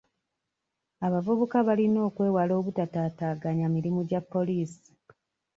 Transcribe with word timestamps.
Abavubuka 1.05 1.57
balina 1.67 1.99
okwewala 2.07 2.53
obutaataaganya 2.59 3.63
emirimu 3.69 4.01
gya 4.09 4.21
poliisi. 4.31 4.91